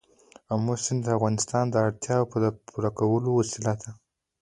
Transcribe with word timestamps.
آمو 0.53 0.73
سیند 0.83 1.01
د 1.03 1.07
افغانانو 1.15 1.71
د 1.71 1.75
اړتیاوو 1.87 2.41
د 2.43 2.45
پوره 2.67 2.91
کولو 2.97 3.29
وسیله 3.39 3.73
ده. 3.81 3.89